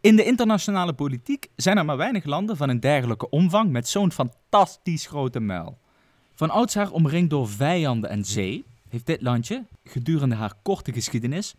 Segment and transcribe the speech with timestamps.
[0.00, 4.12] In de internationale politiek zijn er maar weinig landen van een dergelijke omvang met zo'n
[4.12, 5.78] fantastisch grote muil.
[6.34, 11.54] Van oudsher omringd door vijanden en zee, heeft dit landje, gedurende haar korte geschiedenis,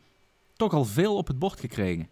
[0.54, 2.10] toch al veel op het bord gekregen.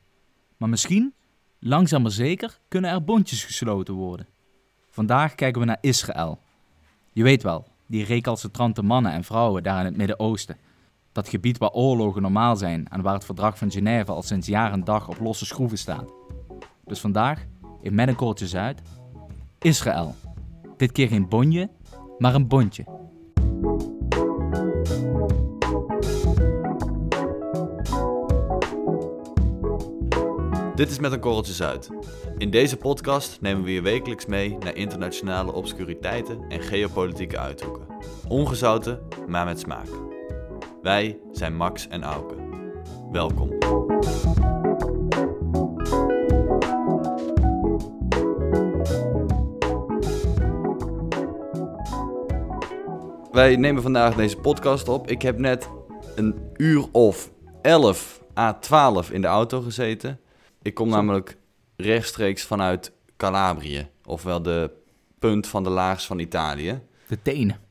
[0.57, 1.13] Maar misschien,
[1.59, 4.27] langzaam maar zeker, kunnen er bondjes gesloten worden.
[4.89, 6.39] Vandaag kijken we naar Israël.
[7.13, 10.57] Je weet wel, die recalcitrante mannen en vrouwen daar in het Midden-Oosten.
[11.17, 14.71] Dat gebied waar oorlogen normaal zijn en waar het verdrag van Genève al sinds jaar
[14.71, 16.13] en dag op losse schroeven staat.
[16.85, 17.45] Dus vandaag,
[17.81, 18.81] in Met een Kortje Zuid,
[19.59, 20.15] Israël.
[20.75, 21.69] Dit keer geen bonje,
[22.17, 22.83] maar een bondje.
[30.75, 31.89] Dit is Met een Korreltje Zuid.
[32.37, 37.87] In deze podcast nemen we je wekelijks mee naar internationale obscuriteiten en geopolitieke uithoeken.
[38.27, 40.16] Ongezouten, maar met smaak.
[40.87, 42.35] Wij zijn Max en Auke.
[43.11, 43.49] Welkom.
[53.31, 55.07] Wij nemen vandaag deze podcast op.
[55.07, 55.69] Ik heb net
[56.15, 60.19] een uur of 11 à 12 in de auto gezeten.
[60.61, 61.37] Ik kom namelijk
[61.75, 64.71] rechtstreeks vanuit Calabrië, ofwel de
[65.19, 66.81] punt van de laars van Italië.
[67.07, 67.66] De tenen.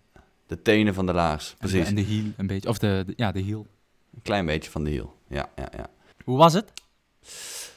[0.46, 1.88] De tenen van de laars, En de- precies.
[1.88, 2.68] En de hiel een beetje.
[2.68, 3.66] Of de, de- ja, de hiel.
[4.14, 5.14] Een klein beetje van de hiel.
[5.28, 5.86] Ja, ja, ja.
[6.24, 6.72] Hoe was het?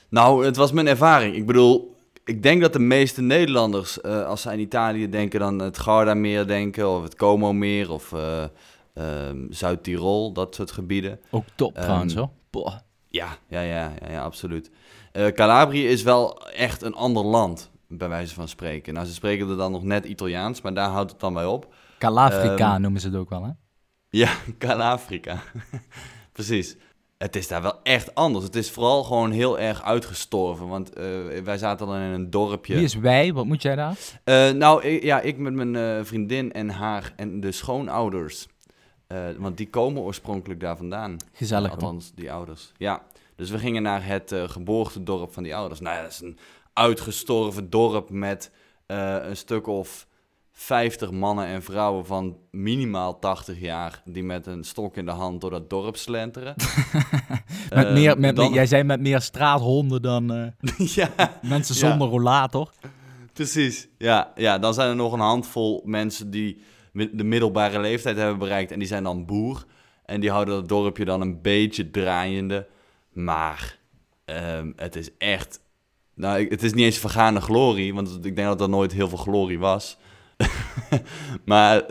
[0.10, 1.36] Nou, het was mijn ervaring.
[1.36, 5.60] Ik bedoel, ik denk dat de meeste Nederlanders, eh, als ze aan Italië denken, dan
[5.60, 8.44] het Gardameer denken, of het Como-meer, of eh,
[8.94, 11.20] ehm, Zuid-Tirol, dat soort gebieden.
[11.30, 12.30] Ook top trouwens hoor.
[12.50, 12.76] Boah.
[13.08, 14.72] Ja, ja, ja, ja, ja absoluut.
[15.12, 18.94] Eh, Calabrië is wel echt een ander land, bij wijze van spreken.
[18.94, 21.74] Nou, ze spreken er dan nog net Italiaans, maar daar houdt het dan bij op.
[21.98, 23.52] Calafrica Ehm, noemen ze het ook wel hè?
[24.10, 25.42] Ja, Calafrica.
[26.32, 26.78] Precies.
[27.18, 28.46] Het is daar wel echt anders.
[28.46, 30.68] Het is vooral gewoon heel erg uitgestorven.
[30.68, 31.06] Want eh,
[31.44, 32.74] wij zaten dan in een dorpje.
[32.76, 33.34] Wie is wij?
[33.34, 33.98] Wat moet jij daar?
[34.24, 38.48] Eh, nou, ik, ja, ik met mijn eh, vriendin en haar en de schoonouders.
[39.38, 41.18] Want die komen oorspronkelijk daar vandaan.
[41.34, 41.80] Gezellig hoor.
[41.82, 42.72] Althans, die ouders.
[42.78, 43.04] Ja.
[43.36, 45.80] Dus we gingen naar het geboortedorp van die ouders.
[45.80, 46.38] Nou ja, dat is een
[46.80, 48.52] uitgestorven dorp met
[48.86, 50.08] eh, een stuk of
[50.52, 54.02] 50 mannen en vrouwen van minimaal 80 jaar...
[54.06, 56.56] die met een stok in de hand door dat dorp slenteren.
[57.70, 61.90] Met Eh, meer, met, dan- jij zei met meer straathonden dan eh, ja, mensen Ja.
[61.90, 62.70] zonder rollator.
[63.34, 63.88] Precies.
[63.98, 66.62] Ja, ja, dan zijn er nog een handvol mensen die
[66.94, 69.66] de middelbare leeftijd hebben bereikt en die zijn dan boer.
[70.06, 72.68] En die houden dat dorpje dan een beetje draaiende.
[73.14, 73.78] Maar
[74.26, 75.60] ehm, het is echt...
[76.20, 79.18] Nou, het is niet eens vergane glorie, want ik denk dat er nooit heel veel
[79.18, 79.98] glorie was.
[81.46, 81.84] maar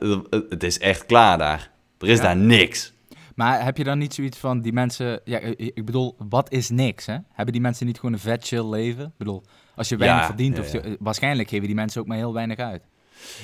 [0.48, 1.70] het, is echt klaar daar.
[1.98, 2.22] Er is Ja.
[2.22, 2.92] daar niks.
[3.34, 5.20] Maar heb je dan niet zoiets van die mensen...
[5.24, 7.16] Ja, eh, ik bedoel, wat is niks hè?
[7.32, 9.04] Hebben die mensen niet gewoon een vet chill leven?
[9.04, 9.42] Ik bedoel,
[9.76, 12.16] als je weinig Ja, verdient, ja, of je- eh, waarschijnlijk geven die mensen ook maar
[12.16, 12.82] heel weinig uit.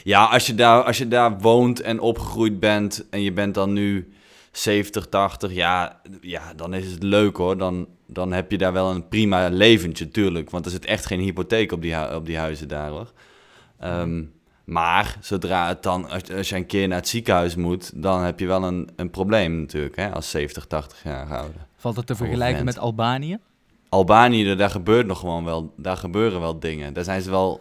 [0.05, 3.73] Ja, als je, daar, als je daar woont en opgegroeid bent en je bent dan
[3.73, 4.13] nu
[4.59, 7.59] 70, 80, ja, ja dan is het leuk hoor.
[7.59, 10.51] Dan, dan heb je daar wel een prima leventje, tuurlijk.
[10.51, 13.13] Want er zit echt geen hypotheek op die, op die huizen daar hoor.
[13.79, 14.23] Ehm,
[14.65, 18.47] maar zodra het dan, als, je een keer naar het ziekenhuis moet, dan heb je
[18.47, 21.67] wel een, een probleem natuurlijk, hè, als 70, 80 jaar ouder.
[21.77, 23.39] Valt het te vergelijken met Albanië?
[23.89, 26.93] Albanië, daar gebeurt nog gewoon wel, daar gebeuren wel dingen.
[26.93, 27.61] Daar zijn ze wel,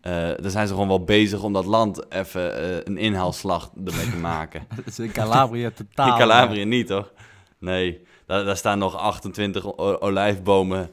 [0.00, 4.10] eh, daar zijn ze gewoon wel bezig om dat land even eh, een inhaalslag ermee
[4.10, 4.66] te maken.
[4.76, 6.12] Dat is in Calabria totaal...
[6.12, 7.12] In Calabrië niet, toch?
[7.58, 10.90] Nee, daar, daar staan nog 28 o- olijfbomen,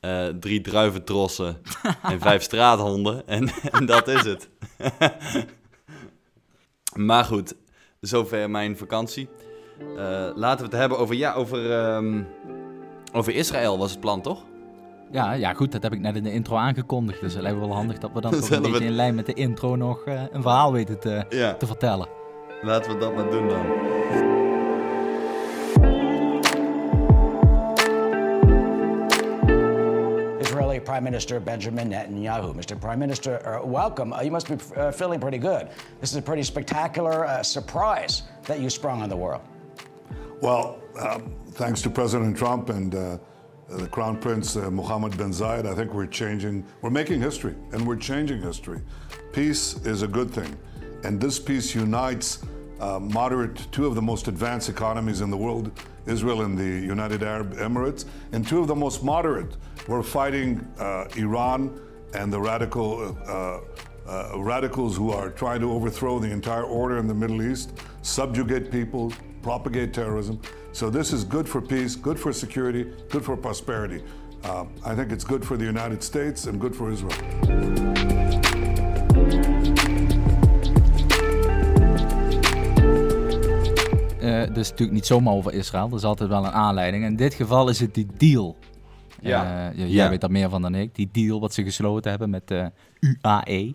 [0.00, 1.56] eh, drie druiventrossen
[2.02, 3.26] en vijf straathonden.
[3.28, 3.48] En,
[3.78, 4.48] en dat is het.
[6.96, 7.54] maar goed,
[8.00, 9.28] zover mijn vakantie.
[9.96, 12.22] Eh, laten we het hebben over, ja, over, ehm,
[13.12, 14.44] over Israël was het plan, toch?
[15.12, 17.20] Ja, ja, goed, dat heb ik net in de intro aangekondigd.
[17.20, 19.26] Dus het lijkt me wel handig dat we dan toch een beetje in lijn met
[19.26, 21.54] de intro nog eh, een verhaal weten te, Ja.
[21.54, 22.08] te vertellen.
[22.62, 23.66] Laten we dat maar doen dan.
[30.40, 32.52] Israeli Prime Minister Benjamin Netanyahu.
[32.54, 32.76] Mr.
[32.76, 34.12] Prime Minister, uh, welcome.
[34.12, 35.68] Uh, you must be uh, feeling pretty good.
[36.00, 39.42] This is a pretty spectacular uh, surprise that you sprung on the world.
[40.40, 43.18] Well, um, thanks to President Trump and uh,
[43.70, 47.86] the Crown Prince uh, Mohammed bin Zayed, I think we're changing, we're making history, and
[47.86, 48.80] we're changing history.
[49.32, 50.56] Peace is a good thing,
[51.04, 52.42] and this peace unites
[52.80, 55.70] uh, moderate, two of the most advanced economies in the world,
[56.06, 59.56] Israel and the United Arab Emirates, and two of the most moderate.
[59.86, 61.80] We're fighting uh, Iran
[62.14, 63.16] and the radical.
[63.26, 63.60] Uh,
[64.08, 67.70] uh, radicals who are trying to overthrow the entire order in the Middle East,
[68.02, 70.38] subjugate people, propagate terrorism.
[70.72, 74.02] So this is good for peace, good for security, good for prosperity.
[74.44, 77.16] Uh, I think it's good for the United States and good for Israel.
[84.22, 85.88] Uh, dus natuurlijk niet zomaar over Israël.
[85.88, 87.04] Er is altijd wel een aanleiding.
[87.04, 88.56] In dit geval is het die deal.
[89.20, 89.70] Ja.
[89.70, 90.08] Uh, jij Ja.
[90.08, 90.94] weet dat meer van dan ik.
[90.94, 92.70] Die deal wat ze gesloten hebben met de
[93.00, 93.74] UAE.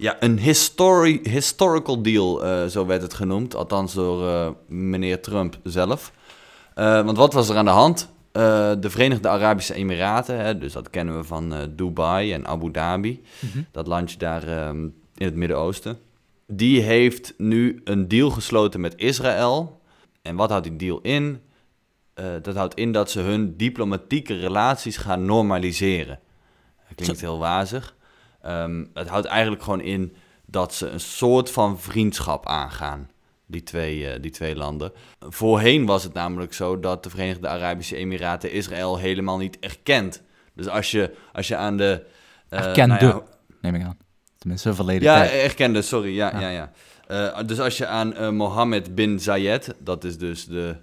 [0.00, 3.54] Ja, een histori historical deal, eh, zo werd het genoemd.
[3.54, 6.12] Althans door eh, meneer Trump zelf.
[6.74, 8.08] Eh, want wat was er aan de hand?
[8.32, 13.22] De Verenigde Arabische Emiraten, hè, dus dat kennen we van Dubai en Abu Dhabi.
[13.72, 14.82] Dat landje daar ehm,
[15.14, 15.98] in het Midden-Oosten.
[16.46, 19.80] Die heeft nu een deal gesloten met Israël.
[20.22, 21.40] En wat houdt die deal in?
[22.42, 26.18] Dat houdt in dat ze hun diplomatieke relaties gaan normaliseren.
[26.88, 27.94] Dat klinkt heel wazig.
[28.42, 30.14] Ehm, het houdt eigenlijk gewoon in
[30.46, 33.10] dat ze een soort van vriendschap aangaan,
[33.46, 34.92] die twee, eh, die twee landen.
[35.20, 40.22] Voorheen was het namelijk zo dat de Verenigde Arabische Emiraten Israël helemaal niet erkent.
[40.54, 42.06] Dus als je, als je aan de...
[42.48, 43.22] eh, Erkende, nou ja,
[43.60, 43.98] neem ik aan.
[44.38, 45.30] Tenminste, verleden ja, tijd.
[45.42, 46.14] erkende, sorry.
[46.14, 46.40] Ja, Ja.
[46.40, 46.48] ja.
[46.48, 46.72] ja,
[47.06, 50.76] Eh, dus als je aan Mohammed bin Zayed, dat is dus de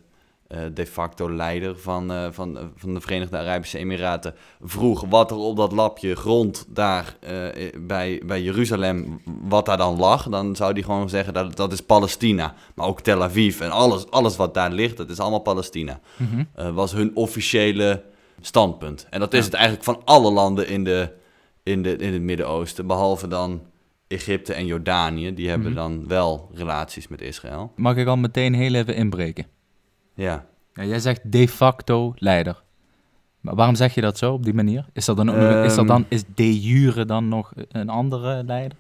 [0.48, 5.38] eh, de facto leider van, eh, van, van de Verenigde Arabische Emiraten, vroeg wat er
[5.38, 7.34] op dat lapje grond daar eh,
[7.80, 11.82] bij, bij Jeruzalem, wat daar dan lag, dan zou hij gewoon zeggen dat dat is
[11.82, 12.54] Palestina.
[12.76, 16.00] Maar ook Tel Aviv en alles, alles wat daar ligt, dat is allemaal Palestina.
[16.56, 18.04] Eh, was hun officiële
[18.42, 19.08] standpunt.
[19.10, 21.10] En dat is het eigenlijk van alle landen in, de,
[21.64, 23.62] in, de, in het Midden-Oosten, behalve dan
[24.08, 25.34] Egypte en Jordanië.
[25.34, 25.76] Die hebben Mhm.
[25.76, 27.72] dan wel relaties met Israël.
[27.76, 29.46] Mag ik al meteen heel even inbreken?
[30.18, 30.46] Ja.
[30.74, 32.64] Ja, jij zegt de facto leider.
[33.42, 34.86] Maar waarom zeg je dat zo op die manier?
[34.94, 35.36] Is dat dan is,
[35.70, 35.86] dat Ehm.
[35.88, 38.78] dan, is de jure dan nog een andere leider?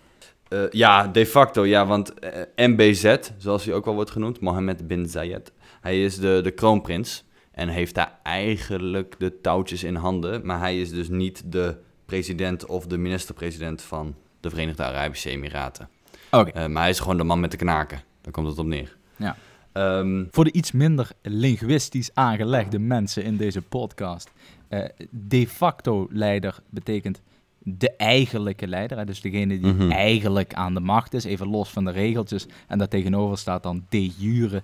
[0.47, 4.87] Eh, ja, de facto, ja, want eh, MBZ, zoals hij ook wel wordt genoemd, Mohammed
[4.87, 5.51] bin Zayed,
[5.81, 10.79] hij is de, de kroonprins en heeft daar eigenlijk de touwtjes in handen, maar hij
[10.81, 15.89] is dus niet de president of de minister-president van de Verenigde Arabische Emiraten.
[16.31, 16.49] Oké.
[16.51, 18.97] Eh, maar hij is gewoon de man met de knaken, daar komt het op neer.
[19.15, 19.35] Ja.
[19.77, 24.29] Ehm, Voor de iets minder linguïstisch aangelegde mensen in deze podcast.
[24.67, 27.21] eh, de facto leider betekent
[27.59, 28.97] de eigenlijke leider.
[28.97, 29.91] Hè, dus degene die Mhm.
[29.91, 32.45] eigenlijk aan de macht is, even los van de regeltjes.
[32.67, 34.63] En daartegenover staat dan de jure,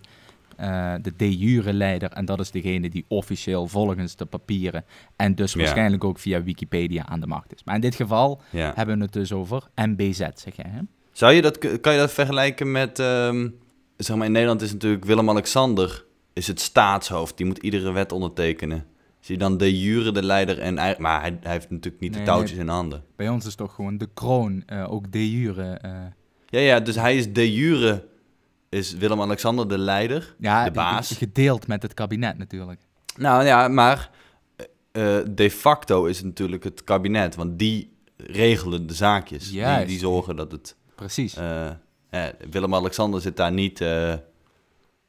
[0.56, 2.12] eh, de de jure leider.
[2.12, 7.06] En dat is degene die officieel volgens de papieren en dus waarschijnlijk ook via Wikipedia
[7.08, 7.64] aan de macht is.
[7.64, 8.42] Maar in dit geval
[8.76, 10.80] hebben we het dus over MBZ, zeg jij hè?
[11.12, 13.50] Zou je dat, kan je dat vergelijken met, ehm,
[14.06, 18.86] zeg maar in Nederland is natuurlijk Willem-Alexander, is het staatshoofd, die moet iedere wet ondertekenen.
[19.20, 22.20] Zie je dan de jure, de leider en, maar hij, hij heeft natuurlijk niet Nee,
[22.20, 23.04] de touwtjes in handen.
[23.16, 25.64] Bij ons is toch gewoon de kroon, eh, ook de jure.
[25.74, 25.92] eh,
[26.46, 28.08] Ja, ja, dus hij is de jure,
[28.70, 31.12] is Willem-Alexander de leider, Ja, de baas.
[31.12, 32.80] gedeeld met het kabinet natuurlijk.
[33.18, 34.10] Nou ja, maar
[34.92, 39.52] eh, de facto is het natuurlijk het kabinet, want die regelen de zaakjes.
[39.52, 40.76] Die, die zorgen dat het...
[40.96, 41.36] Precies.
[42.14, 44.14] Eh, Willem-Alexander zit daar niet eh,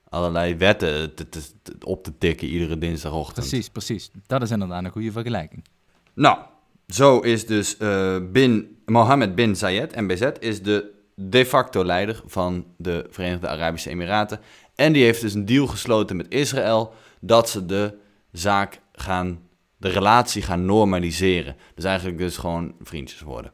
[0.09, 3.47] allerlei wetten te- te- te- op te tikken iedere dinsdagochtend.
[3.49, 4.11] precies, precies.
[4.27, 5.65] Dat is inderdaad een goede vergelijking.
[6.15, 6.39] Nou,
[6.89, 12.67] zo is dus eh, bin, Mohammed bin Zayed, MBZ, is de de facto leider van
[12.77, 14.41] de Verenigde Arabische Emiraten.
[14.75, 17.99] En die heeft dus een deal gesloten met Israël dat ze de
[18.33, 19.41] zaak gaan,
[19.77, 21.57] de relatie gaan normaliseren.
[21.75, 23.53] Dus eigenlijk dus gewoon vriendjes worden.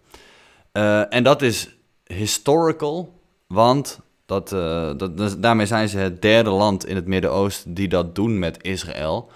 [0.72, 3.19] Eh, en dat is historical,
[3.50, 7.88] want dat, eh, dat, dus daarmee zijn ze het derde land in het Midden-Oosten die
[7.88, 9.30] dat doen met Israël.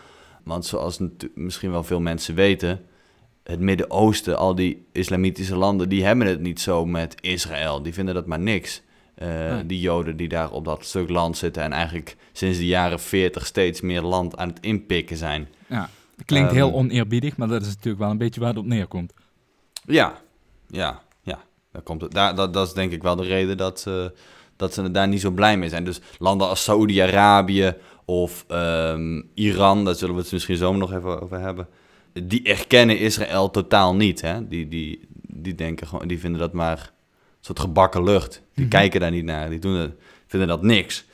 [0.44, 1.00] Want zoals
[1.34, 2.84] misschien wel veel mensen weten,
[3.42, 7.82] het Midden-Oosten, al die islamitische landen, die hebben het niet zo met Israël.
[7.82, 8.82] Die vinden dat maar niks.
[9.14, 9.66] Eh, Nee.
[9.66, 13.46] Die Joden die daar op dat stuk land zitten en eigenlijk sinds de jaren 40
[13.46, 15.48] steeds meer land aan het inpikken zijn.
[15.66, 15.90] Ja.
[16.24, 19.12] Klinkt Ehm, heel oneerbiedig, maar dat is natuurlijk wel een beetje waar het op neerkomt.
[19.86, 20.14] Ja,
[20.68, 21.02] ja.
[21.74, 24.12] Daar komt het, daar, dat, dat is denk ik wel de reden dat, ze
[24.56, 25.84] dat ze daar niet zo blij mee zijn.
[25.84, 31.22] Dus landen als Saoedi-Arabië of ehm, Iran, daar zullen we het misschien zo nog even
[31.22, 31.68] over hebben.
[32.22, 34.20] Die erkennen Israël totaal niet.
[34.20, 34.48] Hè?
[34.48, 38.42] Die, die, die, denken gewoon, die vinden dat maar een soort gebakken lucht.
[38.54, 38.74] Die Mhm.
[38.74, 39.50] kijken daar niet naar.
[39.50, 39.92] Die doen het,
[40.26, 41.04] vinden dat niks.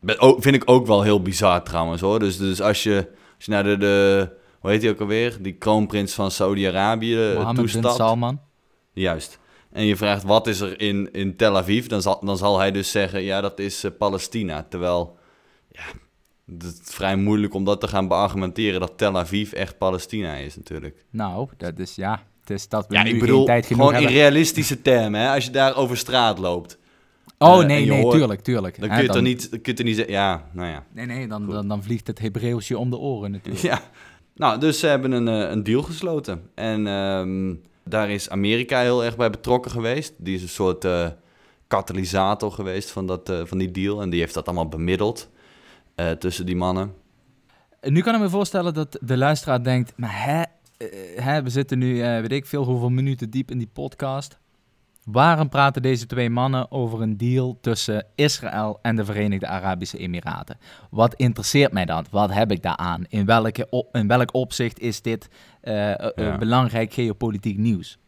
[0.00, 2.18] Ben- ook- vind ik ook wel heel bizar trouwens hoor.
[2.18, 2.96] Dus, dus als, je,
[3.36, 4.28] als je naar de, de,
[4.62, 5.36] hoe heet hij ook alweer?
[5.40, 7.96] Die kroonprins van Saudi-Arabië eh, bin toestapt.
[7.96, 8.40] Salman.
[8.92, 9.38] Juist.
[9.72, 12.70] En je vraagt wat is er in, in Tel Aviv, dan zal, dan zal hij
[12.70, 14.66] dus zeggen, ja dat is eh, Palestina.
[14.68, 15.16] Terwijl,
[15.68, 15.82] ja,
[16.46, 20.56] het is vrij moeilijk om dat te gaan beargumenteren dat Tel Aviv echt Palestina is
[20.56, 21.04] natuurlijk.
[21.10, 22.22] Nou, dat is ja.
[22.40, 25.34] Het is dat we Ja, nu ik geen bedoel, tijd gewoon in realistische termen, hè?
[25.34, 26.78] als je daar over straat loopt.
[27.38, 28.80] Oh eh, nee, nee, hoort- tuurlijk, tuurlijk.
[28.80, 30.84] Dan kun je, toch niet, dan kun je toch niet zeggen, ja, nou ja.
[30.92, 33.64] Nee, nee, dan, dan, dan vliegt het Hebreeuws je om de oren natuurlijk.
[33.64, 33.80] Ja,
[34.42, 36.50] Nou, dus ze hebben een, eh, een deal gesloten.
[36.54, 40.14] En ehm, daar is Amerika heel erg bij betrokken geweest.
[40.16, 41.08] Die is een soort uh,
[41.66, 44.02] katalysator geweest van, dat, uh, van die deal.
[44.02, 45.30] En die heeft dat allemaal bemiddeld
[46.18, 46.94] tussen die mannen.
[47.80, 49.92] Nu kan ik me voorstellen dat de luisteraar denkt...
[49.96, 50.46] maar
[51.16, 54.38] hè we zitten nu, weet ik veel, hoeveel minuten diep in die podcast...
[55.04, 60.58] Waarom praten deze twee mannen over een deal tussen Israël en de Verenigde Arabische Emiraten?
[60.90, 62.10] Wat interesseert mij dat?
[62.10, 63.04] Wat heb ik daaraan?
[63.08, 65.28] In, welke in welk opzicht is dit
[65.62, 65.94] uh,
[66.38, 67.98] belangrijk geopolitiek nieuws?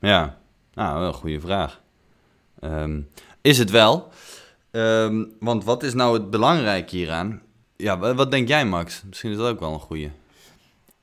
[0.00, 0.36] Ja,
[0.74, 1.80] nou, wel een goede vraag.
[2.60, 3.00] Ehm,
[3.40, 4.08] is het wel?
[4.70, 7.42] Um, want wat is nou het belangrijke hieraan?
[7.76, 9.02] Ja, wat denk jij, Max?
[9.08, 10.10] Misschien is dat ook wel een goede.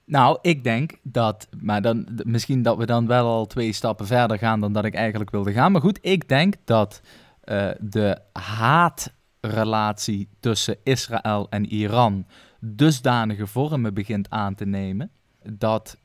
[0.09, 4.37] Nou, ik denk dat, maar dan, misschien dat we dan wel al twee stappen verder
[4.37, 5.71] gaan dan dat ik eigenlijk wilde gaan.
[5.71, 7.01] Maar goed, ik denk dat
[7.45, 12.25] uh, de haatrelatie tussen Israël en Iran
[12.59, 15.11] dusdanige vormen begint aan te nemen
[15.43, 15.97] dat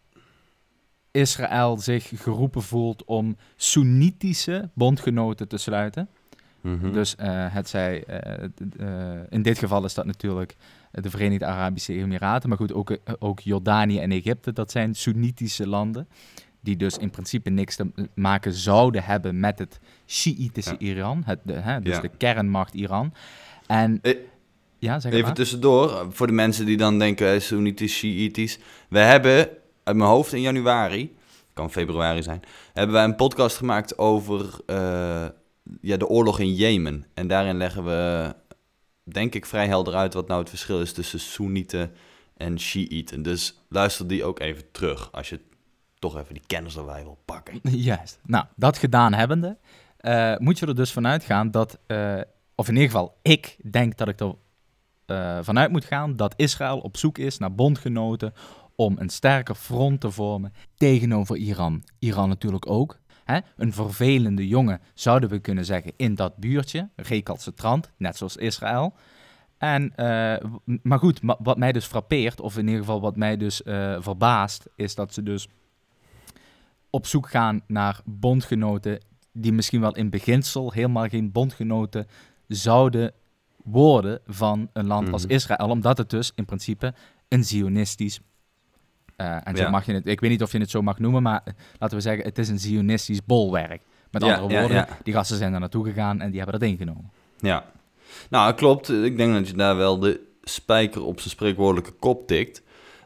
[1.10, 6.08] Israël zich geroepen voelt om Soenitische bondgenoten te sluiten.
[6.60, 6.92] Mhm.
[6.92, 8.04] Dus uh, het zij,
[8.80, 10.56] uh, in dit geval is dat natuurlijk
[11.02, 15.68] de Verenigde Arabische Emiraten, maar goed, ook, eh, ook Jordanië en Egypte, dat zijn Soenitische
[15.68, 16.08] landen.
[16.60, 21.52] Die dus in principe niks te maken zouden hebben met het Shiïtische Iran, het, de,
[21.52, 23.12] hè, dus de kernmacht Iran.
[23.66, 24.16] En, eh,
[24.78, 28.58] ja, zeg Even tussendoor, voor de mensen die dan denken, Soenitisch, Shiïtisch.
[28.88, 29.48] We hebben
[29.82, 31.16] uit mijn hoofd in januari,
[31.52, 35.26] kan februari zijn, hebben wij een podcast gemaakt over uh,
[35.80, 37.06] ja, de oorlog in Jemen.
[37.14, 38.34] En daarin leggen we
[39.04, 41.92] denk ik vrij helder uit wat nou het verschil is tussen Soenieten
[42.36, 43.22] en Shiiten.
[43.22, 45.40] Dus luister die ook even terug als je
[45.98, 47.60] toch even die kennis erbij wil pakken.
[47.90, 48.18] Juist.
[48.22, 49.58] Nou, dat gedaan hebbende,
[50.00, 52.20] uh, moet je er dus vanuit gaan dat, uh,
[52.54, 54.34] of in ieder geval ik denk dat ik er
[55.06, 58.32] uh, vanuit moet gaan dat Israël op zoek is naar bondgenoten
[58.76, 61.84] om een sterker front te vormen tegenover Iran.
[61.98, 62.98] Iran natuurlijk ook.
[63.24, 63.38] Hè?
[63.56, 68.94] Een vervelende jongen, zouden we kunnen zeggen, in dat buurtje, recalcitrant, net zoals Israël.
[69.58, 70.36] En, uh,
[70.82, 74.66] maar goed, wat mij dus frappeert, of in ieder geval wat mij dus uh, verbaast,
[74.76, 75.48] is dat ze dus
[76.90, 79.00] op zoek gaan naar bondgenoten
[79.32, 82.06] die misschien wel in beginsel helemaal geen bondgenoten
[82.48, 83.12] zouden
[83.64, 85.32] worden van een land als mhm.
[85.32, 86.94] Israël, omdat het dus in principe
[87.28, 88.20] een zionistisch
[89.16, 91.22] uh, en zo mag je het, ik weet niet of je het zo mag noemen,
[91.22, 93.82] maar eh, laten we zeggen, het is een zionistisch bolwerk.
[94.10, 97.10] Met andere woorden, die gasten zijn er naartoe gegaan en die hebben dat ingenomen.
[97.38, 97.64] Ja,
[98.30, 98.90] nou klopt.
[98.90, 102.62] Ik denk dat je daar wel de spijker op zijn spreekwoordelijke kop tikt.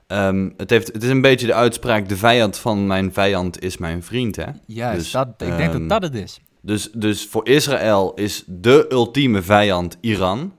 [0.07, 3.77] Um, het, heeft, het is een beetje de uitspraak: de vijand van mijn vijand is
[3.77, 4.37] mijn vriend.
[4.37, 4.47] Hè?
[4.67, 6.41] Juist, dus, dat, ik denk dat ehm, dat het is.
[6.61, 10.53] Dus, dus voor Israël is de ultieme vijand Iran.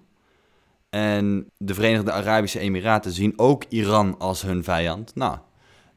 [0.90, 5.16] En de Verenigde Arabische Emiraten zien ook Iran als hun vijand.
[5.16, 5.38] Nou,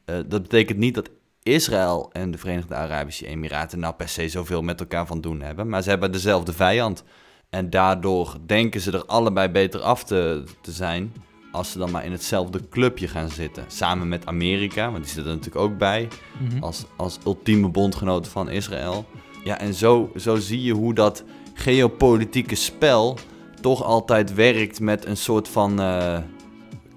[0.05, 1.09] uh, dat betekent niet dat
[1.43, 5.69] Israël en de Verenigde Arabische Emiraten nou per se zoveel met elkaar van doen hebben.
[5.69, 7.03] Maar ze hebben dezelfde vijand.
[7.49, 11.13] En daardoor denken ze er allebei beter af te, te zijn
[11.51, 13.63] als ze dan maar in hetzelfde clubje gaan zitten.
[13.67, 16.07] Samen met Amerika, want die zit er natuurlijk ook bij.
[16.39, 16.63] Mhm.
[16.63, 19.05] als, als ultieme bondgenoot van Israël.
[19.43, 21.23] Ja, en zo, zo zie je hoe dat
[21.53, 23.17] geopolitieke spel
[23.63, 26.17] toch altijd werkt met een soort van uh,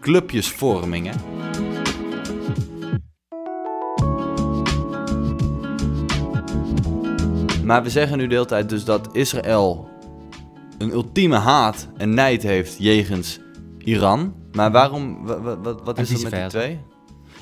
[0.01, 1.11] clubjesvorming.
[1.11, 1.15] Hè?
[7.65, 9.89] Maar we zeggen nu de hele tijd dus dat Israël
[10.79, 13.41] een ultieme haat en nijd heeft jegens
[13.79, 14.35] Iran.
[14.53, 16.81] Maar waarom, wat, wat, wat is er met die twee?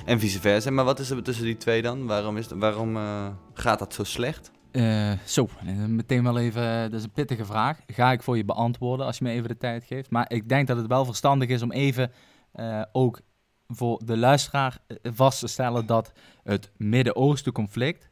[0.05, 0.71] En vice versa.
[0.71, 2.07] Maar wat is er tussen die twee dan?
[2.07, 4.51] Waarom, is, waarom uh, gaat dat zo slecht?
[4.77, 5.49] Uh, zo,
[5.89, 7.79] meteen wel even, dat is een pittige vraag.
[7.87, 10.11] Ga ik voor je beantwoorden als je me even de tijd geeft.
[10.11, 12.13] Maar ik denk dat het wel verstandig is om even
[12.55, 13.21] uh, ook
[13.69, 16.13] voor de luisteraar vast te stellen dat
[16.43, 18.11] het Midden-Oosten conflict,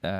[0.00, 0.10] uh,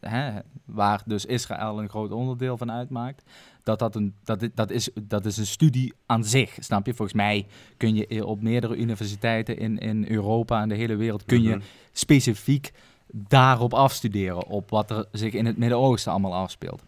[0.00, 3.22] hè, waar dus Israël een groot onderdeel van uitmaakt,
[3.62, 6.94] dat dat, een, dat, dat, is, dat is een studie aan zich, snap je?
[6.94, 7.46] Volgens mij
[7.76, 11.64] kun je op meerdere universiteiten in, in Europa en de hele wereld, kun je mhm.
[11.92, 12.72] specifiek
[13.06, 16.82] daarop afstuderen, op wat er zich in het Midden-Oosten allemaal afspeelt.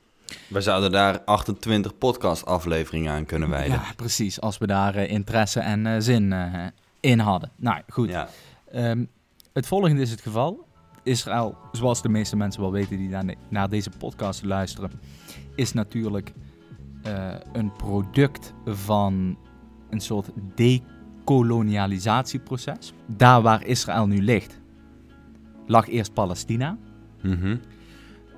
[0.48, 3.72] We zouden daar 28 podcast-afleveringen aan kunnen wijden.
[3.72, 4.40] Ja, precies.
[4.40, 6.66] Als we daar uh, interesse en uh, zin uh,
[7.00, 7.50] in hadden.
[7.56, 8.08] Nou, goed.
[8.08, 8.28] Ja.
[8.74, 9.08] Um,
[9.52, 10.66] het volgende is het geval.
[11.02, 14.90] Israël, zoals de meeste mensen wel weten die naar, naar deze podcast luisteren,
[15.54, 16.32] is natuurlijk
[17.52, 19.38] een product van
[19.90, 22.92] een soort dekolonialisatieproces.
[23.06, 24.57] Daar waar Israël nu ligt,
[25.68, 26.76] lag eerst Palestina.
[27.22, 27.56] Mhm.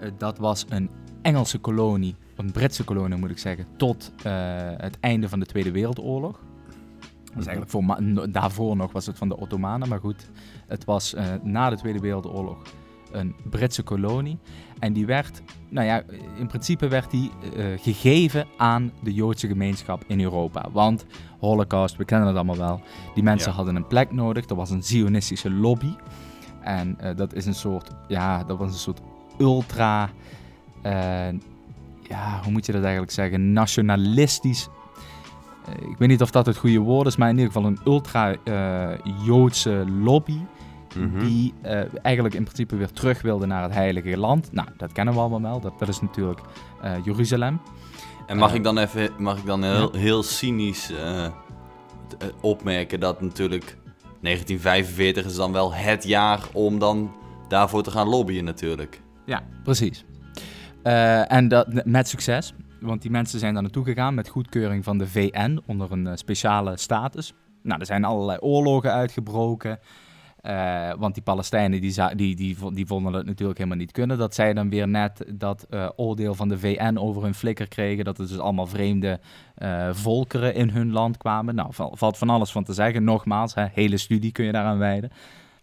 [0.00, 0.90] Eh, dat was een
[1.22, 4.22] Engelse kolonie, een Britse kolonie moet ik zeggen, tot uh,
[4.76, 6.40] het einde van de Tweede Wereldoorlog.
[7.38, 10.30] is eigenlijk voor daarvoor nog was het van de Ottomanen, maar goed.
[10.66, 12.62] Het was eh, na de Tweede Wereldoorlog
[13.12, 14.38] een Britse kolonie.
[14.78, 16.02] En die werd, nou ja,
[16.38, 20.68] in principe werd die eh, gegeven aan de Joodse gemeenschap in Europa.
[20.72, 21.04] Want
[21.38, 22.80] Holocaust, we kennen het allemaal wel.
[23.14, 23.56] Die mensen Ja.
[23.56, 24.48] hadden een plek nodig.
[24.48, 25.94] Er was een Zionistische lobby.
[26.60, 29.00] En eh, dat is een soort, ja, dat was een soort
[29.38, 30.10] ultra,
[30.82, 31.32] eh,
[32.08, 34.68] ja, hoe moet je dat eigenlijk zeggen, nationalistisch.
[35.66, 37.78] eh, ik weet niet of dat het goede woord is, maar in ieder geval een
[37.84, 40.38] ultra-Joodse lobby.
[40.96, 41.18] Mhm.
[41.18, 41.54] Die
[42.02, 44.52] eigenlijk in principe weer terug wilde naar het Heilige Land.
[44.52, 45.60] Nou, dat kennen we allemaal wel.
[45.60, 46.40] Dat, dat is natuurlijk
[47.04, 47.60] Jeruzalem.
[48.26, 50.92] En mag ik dan even, mag ik dan heel, heel cynisch
[52.40, 53.76] opmerken dat natuurlijk
[54.20, 57.14] 1945 is dan wel het jaar om dan
[57.48, 59.00] daarvoor te gaan lobbyen natuurlijk.
[59.26, 60.04] Ja, precies.
[60.82, 62.54] Eh, en dat met succes.
[62.80, 66.16] Want die mensen zijn daar naartoe gegaan met goedkeuring van de VN onder een eh,
[66.16, 67.32] speciale status.
[67.62, 69.78] Nou, er zijn allerlei oorlogen uitgebroken.
[70.40, 74.18] Eh, want die Palestijnen die, die, die, die vonden het natuurlijk helemaal niet kunnen.
[74.18, 78.04] Dat zij dan weer net dat eh, oordeel van de VN over hun flikker kregen.
[78.04, 79.20] Dat er dus allemaal vreemde
[79.54, 81.54] eh, volkeren in hun land kwamen.
[81.54, 83.04] Nou, val- valt van alles van te zeggen.
[83.04, 85.10] Nogmaals, hè, hele studie kun je daaraan wijden.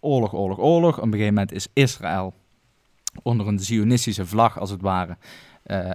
[0.00, 0.96] Oorlog, oorlog, oorlog.
[0.96, 2.34] Op een gegeven moment is Israël
[3.22, 5.16] onder een zionistische vlag, als het ware,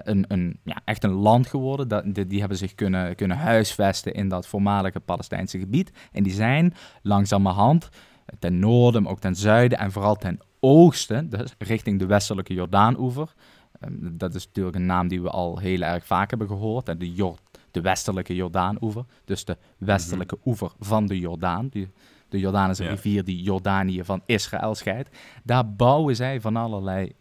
[0.03, 1.87] een, een, ja, echt een land geworden.
[1.87, 5.91] Dat, die, die hebben zich kunnen, kunnen huisvesten in dat voormalige Palestijnse gebied.
[6.11, 7.89] En die zijn langzamerhand
[8.39, 13.33] ten noorden, maar ook ten zuiden en vooral ten oosten, dus richting de westelijke Jordaanoever.
[13.79, 16.89] Ehm, dat is natuurlijk een naam die we al heel erg vaak hebben gehoord.
[16.89, 17.37] En de, Jor-
[17.71, 21.67] de westelijke Jordaanoever, dus de westelijke oever van de Jordaan.
[21.67, 21.89] Die,
[22.29, 22.91] de Jordaan is een Ja.
[22.91, 25.09] rivier die Jordanië van Israël scheidt.
[25.43, 27.11] Daar bouwen zij van allerlei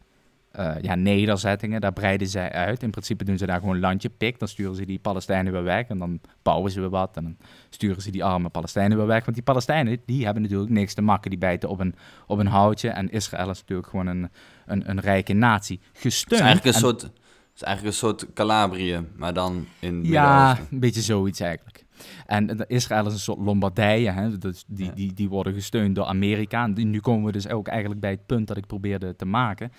[0.52, 2.82] eh, ja, nederzettingen, daar breiden zij uit.
[2.82, 5.88] In principe doen ze daar gewoon landje pik, dan sturen ze die Palestijnen weer weg
[5.88, 7.36] en dan bouwen ze weer wat en dan
[7.70, 9.22] sturen ze die arme Palestijnen weer weg.
[9.24, 11.94] Want die Palestijnen, die hebben natuurlijk niks te makken, die bijten op een,
[12.26, 14.30] op een houtje en Israël is natuurlijk gewoon een,
[14.66, 15.80] een, een rijke natie.
[15.92, 16.40] Het Gesteund.
[16.40, 17.12] is eigenlijk een en- soort, het
[17.54, 21.84] is eigenlijk een soort Calabrië, maar dan in het Ja, een beetje zoiets eigenlijk.
[22.26, 24.38] En Israël is een soort Lombardije, hè?
[24.38, 24.92] Dus die, Ja.
[24.92, 26.64] die, die worden gesteund door Amerika.
[26.64, 29.72] En nu komen we dus ook eigenlijk bij het punt dat ik probeerde te maken.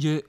[0.00, 0.24] Je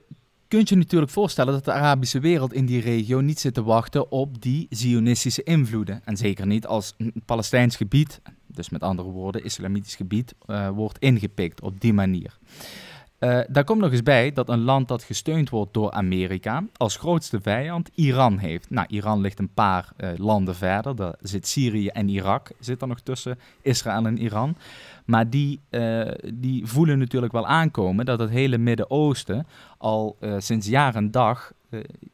[0.48, 4.10] kunt je natuurlijk voorstellen dat de Arabische wereld in die regio niet zit te wachten
[4.10, 6.00] op die Zionistische invloeden.
[6.04, 10.98] En zeker niet als een Palestijns gebied, dus met andere woorden, islamitisch gebied, eh, wordt
[10.98, 12.38] ingepikt op die manier.
[13.20, 16.96] Eh, daar komt nog eens bij dat een land dat gesteund wordt door Amerika als
[16.96, 18.70] grootste vijand Iran heeft.
[18.70, 20.96] Nou, Iran ligt een paar eh, landen verder.
[20.96, 24.56] Daar zit Syrië en Irak zit er nog tussen, Israël en Iran.
[25.04, 29.46] Maar die, eh, die voelen natuurlijk wel aankomen dat het hele Midden-Oosten
[29.78, 31.52] al sinds jaar en dag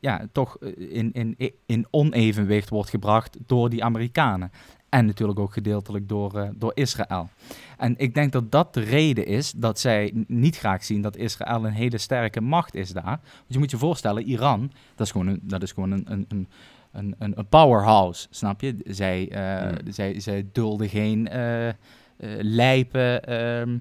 [0.01, 4.51] ja, toch in, in, in onevenwicht wordt gebracht door die Amerikanen.
[4.97, 7.29] En natuurlijk ook gedeeltelijk door, eh, door Israël.
[7.77, 11.65] En ik denk dat dat de reden is dat zij niet graag zien dat Israël
[11.65, 13.05] een hele sterke macht is daar.
[13.05, 16.27] Want je moet je voorstellen, Iran, dat is gewoon een, dat is gewoon een, een,
[16.29, 16.49] een,
[16.93, 18.77] een, een een powerhouse, snap je?
[18.85, 19.93] Zij, eh, Hmm.
[19.93, 21.75] zij, zij dulden geen eh, eh,
[22.41, 23.79] lijpe ehm,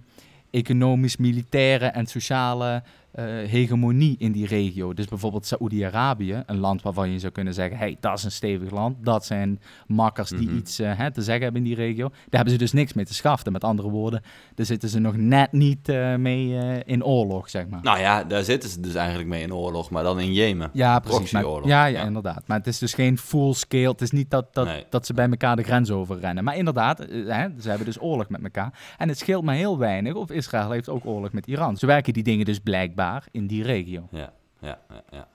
[0.52, 2.84] economisch, militaire en sociale
[3.24, 4.94] hegemonie in die regio.
[4.94, 8.72] Dus bijvoorbeeld Saoedi-Arabië, een land waarvan je zou kunnen zeggen, hey, dat is een stevig
[8.72, 10.58] land, dat zijn makkers die Mhm.
[10.58, 12.10] iets eh, hè, te zeggen hebben in die regio.
[12.10, 13.52] Daar hebben ze dus niks mee te schaften.
[13.52, 14.22] Met andere woorden,
[14.56, 17.80] daar zitten ze nog net niet eh, mee eh, in oorlog, zeg maar.
[17.84, 20.70] Nou ja, daar zitten ze dus eigenlijk mee in oorlog, maar dan in Jemen.
[20.74, 21.32] Ja, precies.
[21.32, 22.04] Maar, ja, ja, ja.
[22.04, 22.48] inderdaad.
[22.48, 23.90] Maar het is dus geen full scale.
[23.90, 24.84] Het is niet dat, dat, Nee.
[24.90, 26.44] dat ze bij elkaar de grens overrennen.
[26.44, 28.74] Maar inderdaad, eh, hè, ze hebben dus oorlog met elkaar.
[28.98, 31.78] En het scheelt maar heel weinig of Israël heeft ook oorlog met Iran.
[31.78, 34.08] Zo werken die dingen dus blijkbaar in die regio.
[34.12, 35.04] Ja, ja, ja.
[35.12, 35.28] ja.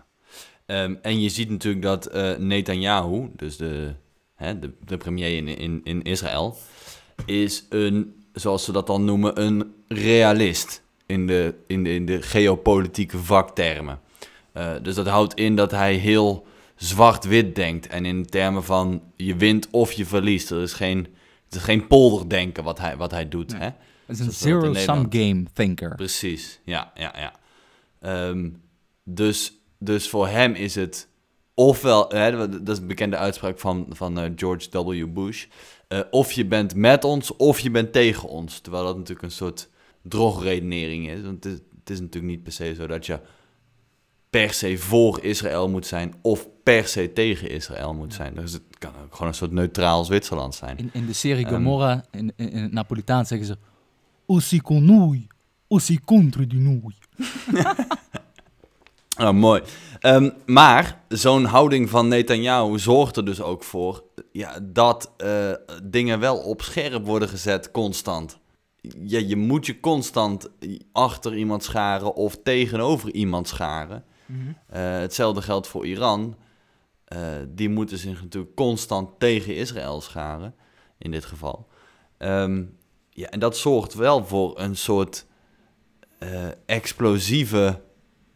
[0.67, 3.95] Ehm, en je ziet natuurlijk dat eh Netanyahu, dus de,
[4.35, 6.57] hè, de, de premier in, in, in Israël,
[7.27, 12.23] is een, zoals ze dat dan noemen, een realist in de, in de, in de
[12.23, 14.01] geopolitieke vaktermen.
[14.53, 19.37] Eh, dus dat houdt in dat hij heel zwart-wit denkt en in termen van je
[19.37, 20.51] wint of je verliest.
[20.51, 20.99] Er is geen,
[21.45, 23.53] het is geen polderdenken wat hij, wat hij doet.
[23.53, 23.61] Nee.
[23.61, 23.69] Hè?
[24.07, 25.95] Het is een zero-sum game thinker.
[25.95, 27.33] Precies, ja, ja, ja.
[28.01, 28.51] Ehm,
[29.05, 31.09] dus, dus voor hem is het
[31.55, 35.07] ofwel, hè, dat is een bekende uitspraak van, van eh, George W.
[35.15, 35.47] Bush,
[35.89, 38.59] eh, of je bent met ons of je bent tegen ons.
[38.61, 39.69] Terwijl dat natuurlijk een soort
[40.03, 41.23] drogredenering is.
[41.23, 43.21] Want het, is- het is natuurlijk niet per se zo dat je
[44.31, 48.35] per se voor Israël moet zijn of per se tegen Israël moet zijn.
[48.35, 50.79] Dus het kan ook gewoon een soort neutraal Zwitserland zijn.
[50.79, 51.55] In, in de serie Ehm.
[51.55, 53.57] Gomorra, in, in, in het Napolitaans zeggen ze...
[54.27, 54.61] Aussi
[55.71, 56.95] con noi, aussi contre di noi.
[59.19, 59.63] Oh, mooi.
[60.01, 65.53] Ehm, maar zo'n houding van Netanyahu zorgt er dus ook voor ja, dat uh,
[65.83, 68.39] dingen wel op scherp worden gezet constant.
[69.03, 70.51] Ja, je moet je constant
[70.93, 74.05] achter iemand scharen of tegenover iemand scharen.
[74.27, 74.49] Mm -hmm.
[74.49, 76.37] uh, hetzelfde geldt voor Iran.
[77.09, 80.55] Uh, die moeten zich natuurlijk constant tegen Israël scharen,
[80.99, 81.69] in dit geval.
[82.19, 82.79] Um,
[83.11, 85.27] ja, en dat zorgt wel voor een soort
[86.67, 87.81] explosieve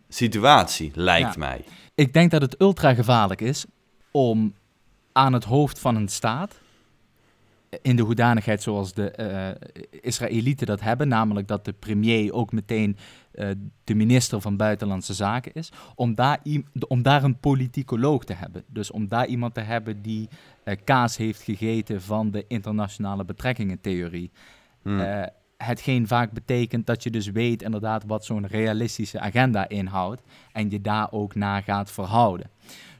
[0.09, 1.39] situatie, lijkt Ja.
[1.39, 1.65] mij.
[1.95, 3.65] Ik denk dat het ultra gevaarlijk is
[4.11, 4.55] om
[5.13, 6.55] aan het hoofd van een staat,
[7.83, 9.69] in de hoedanigheid zoals de eh
[10.01, 12.97] Israëlieten dat hebben, namelijk dat de premier ook meteen
[13.33, 13.49] eh,
[13.85, 16.41] de minister van Buitenlandse Zaken is, om daar,
[16.89, 18.65] om daar een politicoloog te hebben.
[18.67, 20.29] Dus om daar iemand te hebben die
[20.65, 24.31] eh, kaas heeft gegeten van de internationale betrekkingentheorie.
[24.83, 25.25] Hm.
[25.65, 30.23] Hetgeen vaak betekent dat je dus weet inderdaad wat zo'n realistische agenda inhoudt
[30.53, 32.51] en je daar ook naar gaat verhouden.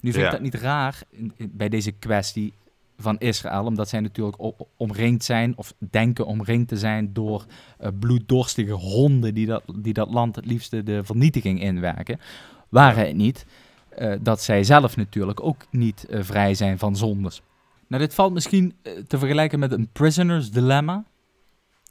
[0.01, 0.25] Nu vind Ja.
[0.25, 1.03] ik dat niet raar
[1.51, 2.53] bij deze kwestie
[2.99, 4.37] van Israël, omdat zij natuurlijk
[4.77, 7.45] omringd zijn of denken omringd te zijn door
[7.79, 12.21] eh, bloeddorstige honden die dat, die dat land het liefste de vernietiging inwerken.
[12.69, 13.47] Waren het niet
[13.89, 17.43] eh, dat zij zelf natuurlijk ook niet eh, vrij zijn van zondes.
[17.87, 18.75] Nou, dit valt misschien
[19.07, 21.05] te vergelijken met een prisoner's dilemma.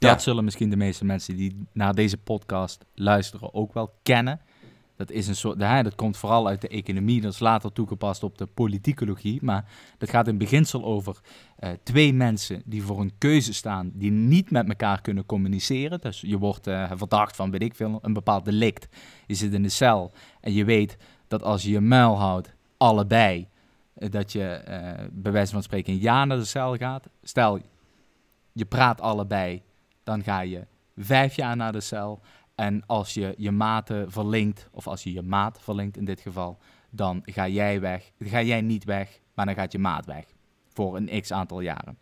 [0.10, 0.24] Dat Ja.
[0.24, 4.39] zullen misschien de meeste mensen die naar deze podcast luisteren ook wel kennen.
[4.96, 8.24] Dat is een soort, hè, dat komt vooral uit de economie, dat is later toegepast
[8.24, 9.39] op de politicologie.
[9.44, 9.66] Maar
[9.98, 11.20] dat gaat in beginsel over
[11.58, 16.02] eh, twee mensen die voor een keuze staan, die niet met elkaar kunnen communiceren.
[16.02, 18.88] Dus je wordt eh, verdacht van, weet ik veel, een bepaald delict.
[19.28, 20.12] Je zit in de cel
[20.42, 23.48] en je weet dat als je je muil houdt, allebei,
[23.94, 24.62] eh, dat je
[25.13, 27.08] bij wijze van spreken een jaar naar de cel gaat.
[27.24, 27.60] Stel,
[28.52, 29.62] je praat allebei,
[30.04, 32.22] dan ga je vijf jaar naar de cel.
[32.56, 36.58] En als je je maten verlinkt, of als je je maat verlinkt in dit geval,
[36.89, 38.12] dan ga jij weg.
[38.20, 40.26] Ga jij niet weg, maar dan gaat je maat weg.
[40.74, 41.98] Voor een x aantal jaren.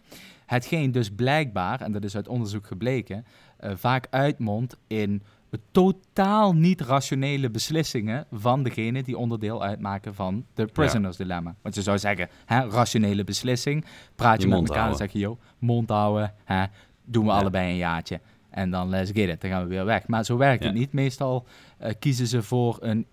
[0.45, 3.25] Hetgeen dus blijkbaar, en dat is uit onderzoek gebleken,
[3.57, 5.23] eh, vaak uitmondt in
[5.71, 11.55] totaal niet rationele beslissingen van degene die onderdeel uitmaken van de prisoners dilemma.
[11.61, 13.85] Want je zou zeggen, hè, rationele beslissing,
[14.15, 14.97] praat je, Je met elkaar en houden.
[14.97, 16.65] zeg je, joh, mond houden, hè,
[17.05, 17.37] doen we Ja.
[17.39, 18.19] allebei een jaartje.
[18.49, 20.07] En dan let's get it, dan gaan we weer weg.
[20.07, 20.93] Maar zo werkt het niet.
[20.93, 21.45] Meestal
[21.77, 23.05] eh, kiezen ze voor een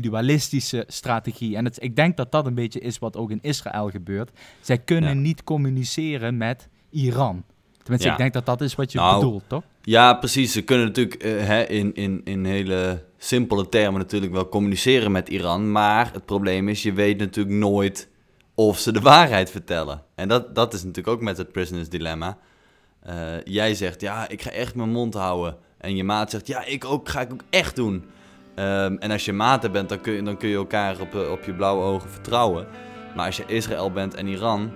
[0.00, 1.56] individualistische strategie.
[1.56, 4.30] En het, ik denk dat dat een beetje is wat ook in Israël gebeurt.
[4.60, 5.20] Zij kunnen Ja.
[5.20, 7.44] niet communiceren met Iran.
[7.82, 9.62] Tenminste, ik denk dat dat is wat je Nou, bedoelt, toch?
[9.82, 10.52] Ja, precies.
[10.52, 15.28] Ze kunnen natuurlijk eh, hè, in, in, in hele simpele termen natuurlijk wel communiceren met
[15.28, 15.72] Iran.
[15.72, 18.08] Maar het probleem is, je weet natuurlijk nooit
[18.54, 20.02] of ze de waarheid vertellen.
[20.14, 22.38] En dat, dat is natuurlijk ook met het prisoners dilemma.
[23.06, 23.14] Eh,
[23.44, 25.56] jij zegt, ja, ik ga echt mijn mond houden.
[25.78, 28.04] En je maat zegt, ja, ik ook, ga ik ook echt doen.
[28.54, 31.30] Ehm, en als je maten bent, dan kun je, dan kun je elkaar op, eh,
[31.30, 32.66] op je blauwe ogen vertrouwen.
[33.16, 34.70] Maar als je Israël bent en Iran,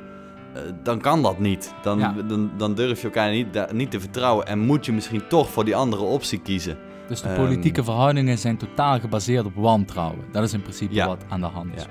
[0.54, 1.74] eh, dan kan dat niet.
[1.82, 2.14] Dan, Ja.
[2.26, 4.46] dan, dan durf je elkaar niet, da- niet te vertrouwen.
[4.46, 6.76] En moet je misschien toch voor die andere optie kiezen.
[7.08, 10.24] Dus de Ehm, politieke verhoudingen zijn totaal gebaseerd op wantrouwen.
[10.32, 11.06] Dat is in principe Ja.
[11.06, 11.82] wat aan de hand is.
[11.82, 11.88] Ja.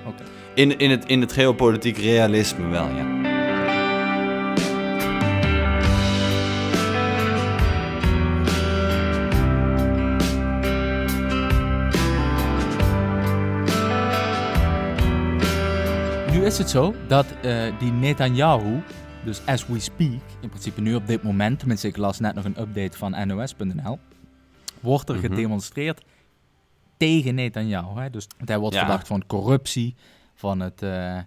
[0.56, 3.29] In, in, het, in het geopolitiek realisme wel, ja.
[16.50, 18.82] Is het zo dat eh, die Netanyahu,
[19.26, 22.46] dus as we speak, in principe nu op dit moment, tenminste ik las net nog
[22.46, 24.00] een update van NOS.nl,
[24.80, 25.26] wordt er Mhm.
[25.26, 26.02] gedemonstreerd
[26.98, 28.00] tegen Netanyahu.
[28.02, 28.10] Hè?
[28.10, 28.82] Dus hij wordt Ja.
[28.86, 29.96] verdacht van corruptie,
[30.36, 31.24] van het, eh, eh,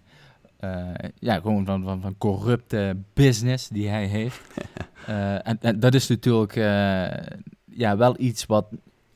[1.19, 4.41] ja, gewoon van, van, van corrupte business die hij heeft.
[5.43, 6.55] En, en dat is natuurlijk
[7.65, 8.67] ja, wel iets wat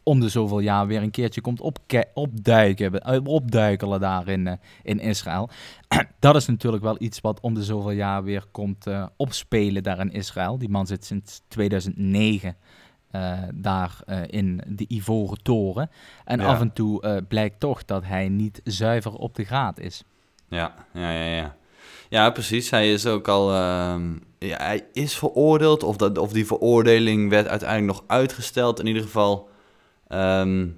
[0.08, 1.60] om de zoveel jaar weer een keertje komt
[2.14, 5.48] opduiken, eh, opduikelen daar in, eh, in Israël.
[6.18, 9.98] dat is natuurlijk wel iets wat om de zoveel jaar weer komt eh, opspelen daar
[9.98, 10.58] in Israël.
[10.58, 12.56] Die man zit sinds 2009
[13.10, 15.90] eh, daar in de Ivoren Toren.
[16.24, 16.46] En Ja.
[16.46, 20.02] af en toe blijkt toch dat hij niet zuiver op de graad is.
[20.48, 21.56] Ja, ja, ja, ja.
[22.08, 22.70] Ja, precies.
[22.70, 23.52] Hij is ook al...
[23.52, 25.82] ehm, ja, hij is veroordeeld.
[25.82, 28.80] Of, dat, of die veroordeling werd uiteindelijk nog uitgesteld.
[28.80, 29.48] In ieder geval...
[30.08, 30.68] ehm,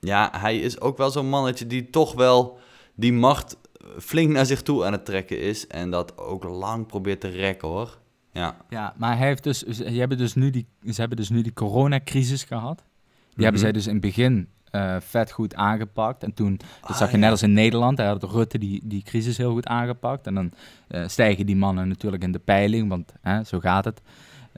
[0.00, 2.58] ja, hij is ook wel zo'n mannetje die toch wel
[2.94, 3.56] die macht
[3.98, 5.66] flink naar zich toe aan het trekken is.
[5.66, 7.98] En dat ook lang probeert te rekken, hoor.
[8.32, 8.56] Ja.
[8.68, 11.52] Ja, maar hij heeft dus, ze, hebben dus nu die, ze hebben dus nu die
[11.52, 12.84] coronacrisis gehad.
[13.34, 13.78] Die hebben zij Mhm.
[13.78, 16.22] dus in het begin eh, vet goed aangepakt.
[16.22, 17.20] En toen, dat Ah, zag je ja.
[17.22, 20.26] net als in Nederland, daar had Rutte die, die crisis heel goed aangepakt.
[20.26, 20.52] En dan
[20.88, 24.00] eh, stijgen die mannen natuurlijk in de peiling, want hè, zo gaat het.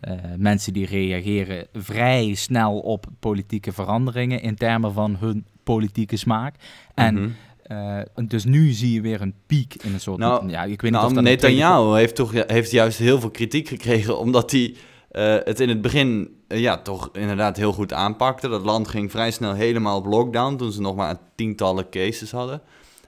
[0.00, 6.54] Eh, mensen die reageren vrij snel op politieke veranderingen in termen van hun politieke smaak.
[6.94, 7.28] En Mhm.
[7.62, 10.18] eh, dus nu zie je weer een piek in een soort...
[10.18, 13.68] Nou, ja, ik weet niet Nou, of Netanyahu heeft, toch, heeft juist heel veel kritiek
[13.68, 14.74] gekregen, omdat hij
[15.10, 18.48] eh, het in het begin ja, toch inderdaad heel goed aanpakte.
[18.48, 22.60] Dat land ging vrij snel helemaal op lockdown, toen ze nog maar tientallen cases hadden.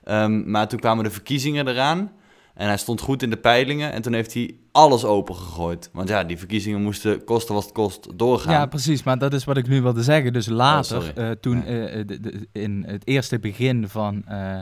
[0.05, 2.13] Ehm, maar toen kwamen de verkiezingen eraan
[2.61, 5.91] en hij stond goed in de peilingen en toen heeft hij alles opengegooid.
[5.93, 8.53] Want ja, die verkiezingen moesten kosten wat het kost doorgaan.
[8.53, 9.03] Ja, precies.
[9.03, 10.33] Maar dat is wat ik nu wilde zeggen.
[10.33, 14.59] Dus later, Oh, eh, toen eh, de- de- in het eerste begin van, eh,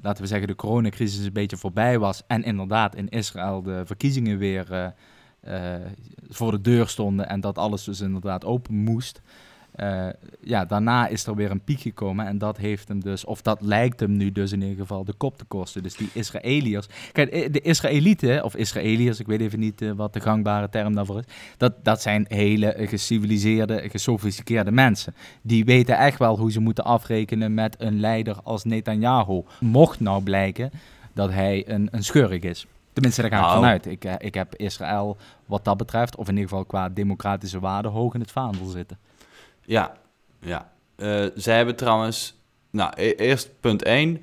[0.00, 2.22] laten we zeggen, de coronacrisis een beetje voorbij was.
[2.26, 4.94] En inderdaad in Israël de verkiezingen weer
[6.28, 7.28] voor de deur stonden.
[7.28, 9.20] En dat alles dus inderdaad open moest.
[9.72, 10.06] Eh,
[10.40, 13.60] ja, daarna is er weer een piek gekomen en dat heeft hem dus, of dat
[13.60, 15.82] lijkt hem nu dus in ieder geval de kop te kosten.
[15.82, 20.12] Dus die Israëliërs, kijk, eh, de Israëlieten, of Israëliërs, ik weet even niet eh, wat
[20.12, 25.14] de gangbare term daarvoor is, dat, dat zijn hele geciviliseerde, gesofisticeerde mensen.
[25.42, 29.42] Die weten echt wel hoe ze moeten afrekenen met een leider als Netanyahu.
[29.60, 30.70] Mocht nou blijken
[31.12, 32.66] dat hij een, een schurk is.
[32.92, 33.54] Tenminste, daar ga ik Nou.
[33.54, 33.86] vanuit.
[33.86, 38.14] Ik, ik heb Israël wat dat betreft, of in ieder geval qua democratische waarden, hoog
[38.14, 38.98] in het vaandel zitten.
[39.64, 39.96] Ja,
[40.40, 40.72] ja.
[40.96, 42.34] Eh, zij hebben trouwens,
[42.70, 44.22] nou, e- eerst punt 1.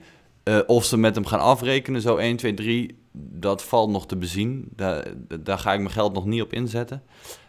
[0.68, 4.68] of ze met hem gaan afrekenen, zo 1, 2, 3, dat valt nog te bezien.
[4.76, 5.06] Daar,
[5.40, 7.04] daar ga ik mijn geld nog niet op inzetten.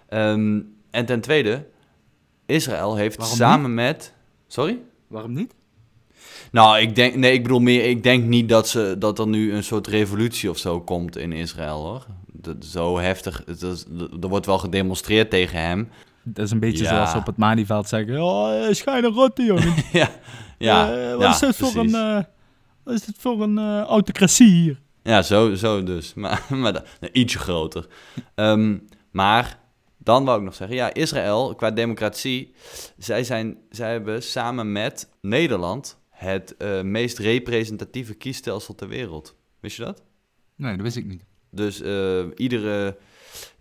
[0.09, 1.67] Ehm, en ten tweede,
[2.47, 4.15] Israël heeft Waarom samen met.
[4.47, 4.79] Sorry?
[5.07, 5.55] Waarom niet?
[6.53, 9.55] Nou, ik denk, nee, ik bedoel meer, ik denk niet dat, ze, dat er nu
[9.55, 12.07] een soort revolutie of zo komt in Israël hoor.
[12.33, 13.85] Dat, zo heftig, het is,
[14.21, 15.89] er wordt wel gedemonstreerd tegen hem.
[16.33, 16.91] Dat is een beetje Ja.
[16.91, 18.23] zoals op het Malieveld zeggen.
[18.23, 19.75] Oh, eh, schijne rotte, jongen.
[19.93, 20.11] ja,
[20.59, 22.23] ja, Eh, wat ja, is voor een, eh,
[22.85, 24.81] wat is dit voor een eh, autocratie hier?
[25.03, 26.15] Ja, zo, zo dus.
[26.15, 27.87] Maar, maar nou, ietsje groter.
[28.35, 28.79] Ehm,
[29.11, 29.59] maar
[29.99, 32.55] dan wou ik nog zeggen, ja, Israël qua democratie,
[32.99, 39.37] zij, zijn, zij hebben samen met Nederland het eh, meest representatieve kiesstelsel ter wereld.
[39.61, 40.03] Wist je dat?
[40.57, 41.25] Nee, dat wist ik niet.
[41.51, 42.97] Dus eh, iedere,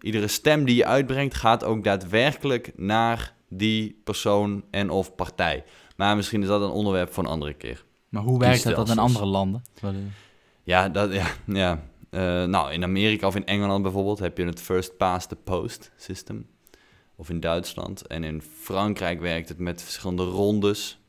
[0.01, 5.63] iedere stem die je uitbrengt gaat ook daadwerkelijk naar die persoon en of partij.
[5.95, 7.85] Maar misschien is dat een onderwerp voor een andere keer.
[8.09, 9.63] Maar hoe werkt dat in andere landen?
[10.63, 11.83] Ja, dat, ja, ja.
[12.09, 15.91] Eh, nou, in Amerika of in Engeland bijvoorbeeld heb je het first past the post
[15.97, 16.47] system.
[17.15, 18.07] Of in Duitsland.
[18.07, 20.99] En in Frankrijk werkt het met verschillende rondes.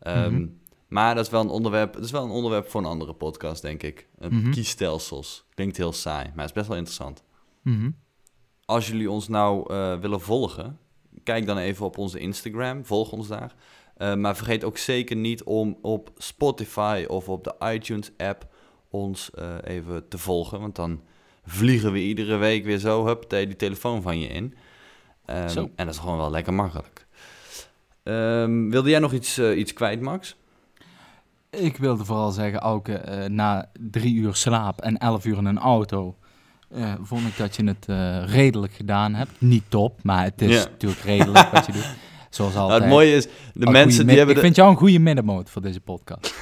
[0.00, 0.46] Ehm, Mhm.
[0.88, 3.62] Maar dat is, wel een onderwerp, dat is wel een onderwerp voor een andere podcast,
[3.62, 4.08] denk ik.
[4.18, 4.50] Mhm.
[4.50, 5.44] Kiesstelsels.
[5.54, 7.22] Klinkt heel saai, maar het is best wel interessant.
[7.70, 7.90] Mhm.
[8.64, 10.78] Als jullie ons nou eh, willen volgen,
[11.22, 12.84] kijk dan even op onze Instagram.
[12.84, 13.54] Volg ons daar.
[13.96, 18.46] Eh, maar vergeet ook zeker niet om op Spotify of op de iTunes-app
[18.90, 20.60] ons eh, even te volgen.
[20.60, 21.00] Want dan
[21.44, 24.54] vliegen we iedere week weer zo, hup, die telefoon van je in.
[25.24, 25.70] Ehm, Zo.
[25.74, 27.06] En dat is gewoon wel lekker makkelijk.
[28.02, 30.36] Ehm, wilde jij nog iets, iets kwijt, Max?
[31.50, 35.58] Ik wilde vooral zeggen, Auke, eh, na drie uur slaap en elf uur in een
[35.58, 36.16] auto...
[36.74, 39.30] eh, vond ik dat je het eh, redelijk gedaan hebt.
[39.38, 41.88] Niet top, maar het is natuurlijk redelijk wat je doet.
[42.30, 42.82] Zoals Nou, altijd.
[42.82, 44.34] het mooie is, de mensen die hebben...
[44.34, 46.34] Ik de- vind jou een goede middenmoot voor deze podcast.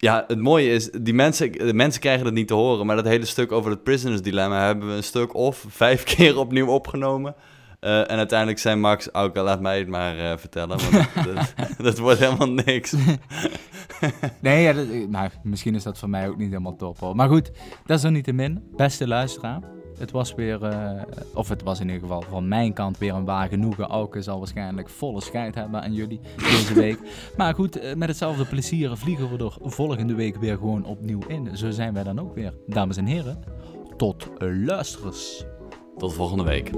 [0.00, 3.04] Ja, het mooie is, die mensen, de mensen krijgen het niet te horen, maar dat
[3.04, 7.34] hele stuk over het prisoners dilemma hebben we een stuk of vijf keer opnieuw opgenomen.
[7.80, 11.98] Eh, en uiteindelijk zei Max, oké, laat mij het maar vertellen, want dat, dat, dat
[11.98, 12.94] wordt helemaal niks.
[14.40, 17.16] Nee, ja, dat, eh, nou, misschien is dat voor mij ook niet helemaal top hoor.
[17.16, 17.50] Maar goed,
[17.86, 18.62] dat is er niet te min.
[18.76, 19.60] Beste luisteraar.
[19.98, 21.02] Het was weer, eh,
[21.34, 23.86] of het was in ieder geval van mijn kant weer een waar genoegen.
[23.86, 26.98] Auke zal waarschijnlijk volle scheid hebben aan jullie deze week.
[27.36, 31.56] Maar goed, eh, met hetzelfde plezier vliegen we er volgende week weer gewoon opnieuw in.
[31.56, 32.54] Zo zijn wij dan ook weer.
[32.66, 33.38] Dames en heren,
[33.96, 35.44] tot luisterers.
[35.96, 36.70] Tot volgende week.